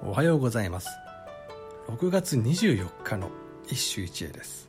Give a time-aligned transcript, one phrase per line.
[0.00, 0.88] おはようございます。
[1.88, 3.30] 6月24日の
[3.66, 4.68] 一首一会です。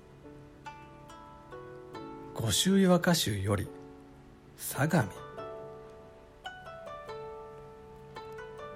[2.34, 3.68] 五州和歌集より
[4.57, 5.10] 相模。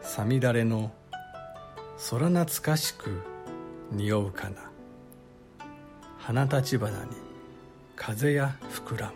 [0.02, 0.92] さみだれの
[2.12, 3.22] 空懐かしく
[3.92, 4.72] 匂うかな。
[6.20, 7.12] 花立花に
[7.96, 9.14] 風や膨らむ。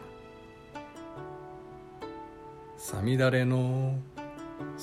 [2.78, 4.00] さみだれの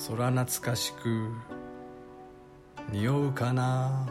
[0.07, 1.31] 空懐かしく
[2.91, 4.07] 匂うかな？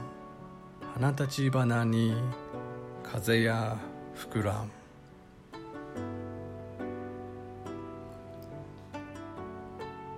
[0.94, 2.14] 花立花に
[3.02, 3.78] 風や
[4.14, 4.70] 膨らむ。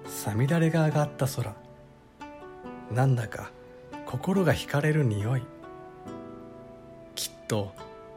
[0.06, 1.54] さみだれが上がった空。
[2.90, 3.50] なんだか
[4.04, 5.42] 心が惹かれる匂い。
[7.14, 7.72] きっと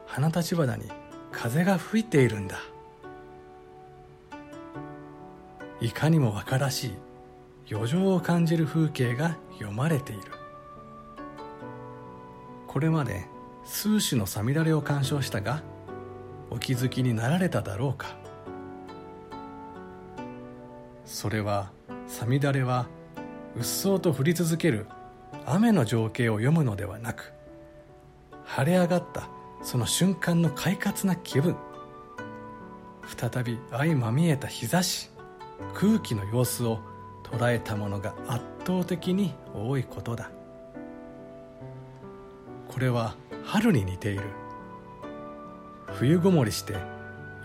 [0.08, 0.90] 花立花に
[1.32, 2.58] 風が吹いているんだ。
[5.80, 6.94] いかにもわからしい。
[7.72, 10.22] 余剰を感じる風景が読まれている。
[12.68, 13.26] これまで
[13.64, 15.62] 数種のさみだれを鑑賞したが
[16.50, 18.18] お気づきになられただろうか。
[21.06, 21.72] それは
[22.08, 22.88] さみだれは
[23.56, 24.88] うっそうと降り続ける
[25.46, 27.34] 雨の情景を読むのではなく
[28.46, 29.30] 晴れ上がった
[29.62, 31.56] その瞬間の快活な気分。
[33.18, 35.10] 再び相まみえた日差し
[35.74, 36.80] 空気の様子を
[37.32, 40.32] 捉えたものが圧倒的に多いことだ。
[42.68, 44.24] これは春に似ている。
[45.94, 46.76] 冬ごもりして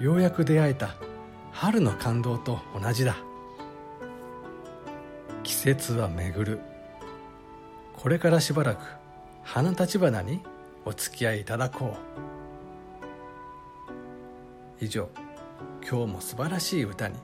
[0.00, 0.94] ようやく出会えた
[1.52, 3.16] 春の感動と同じだ。
[5.42, 6.60] 季節は巡る。
[7.96, 8.84] これからしばらく
[9.42, 10.40] 花立花に
[10.84, 11.96] お付き合いいただこ
[14.80, 14.84] う。
[14.84, 15.08] 以上
[15.88, 17.14] 今日も素晴らしい歌に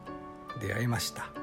[0.60, 1.39] 出会いました。